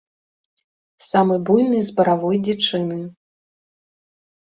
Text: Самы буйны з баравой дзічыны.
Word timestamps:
Самы 1.09 1.35
буйны 1.51 1.79
з 1.91 1.95
баравой 2.01 2.43
дзічыны. 2.51 3.01